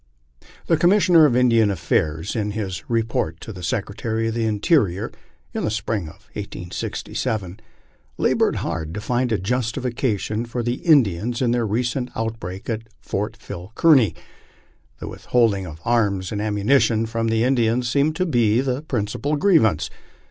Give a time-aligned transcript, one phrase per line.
[0.65, 5.11] The Commissioner of Indian Affairs, in his re port to the Secretary of the Interior
[5.53, 7.59] in the spring of 1867,
[8.17, 13.37] labored hard to find a justification for the Indians in their recent outbreak at Fort
[13.37, 14.15] Phil Kearny.
[14.99, 19.91] The withholding of arms and ammunition from the Indians seemed to be the principal grievance.